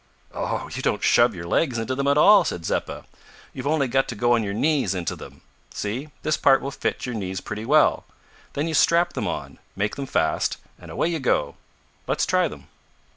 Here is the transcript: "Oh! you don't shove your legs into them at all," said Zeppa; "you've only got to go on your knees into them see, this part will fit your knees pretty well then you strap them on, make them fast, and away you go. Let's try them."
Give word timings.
"Oh! 0.33 0.67
you 0.73 0.81
don't 0.81 1.03
shove 1.03 1.35
your 1.35 1.45
legs 1.45 1.77
into 1.77 1.93
them 1.93 2.07
at 2.07 2.17
all," 2.17 2.43
said 2.43 2.65
Zeppa; 2.65 3.05
"you've 3.53 3.67
only 3.67 3.87
got 3.87 4.07
to 4.07 4.15
go 4.15 4.31
on 4.33 4.43
your 4.43 4.51
knees 4.55 4.95
into 4.95 5.15
them 5.15 5.41
see, 5.69 6.09
this 6.23 6.37
part 6.37 6.59
will 6.59 6.71
fit 6.71 7.05
your 7.05 7.13
knees 7.13 7.39
pretty 7.39 7.65
well 7.65 8.05
then 8.53 8.67
you 8.67 8.73
strap 8.73 9.13
them 9.13 9.27
on, 9.27 9.59
make 9.75 9.97
them 9.97 10.07
fast, 10.07 10.57
and 10.79 10.89
away 10.89 11.09
you 11.09 11.19
go. 11.19 11.55
Let's 12.07 12.25
try 12.25 12.47
them." 12.47 12.65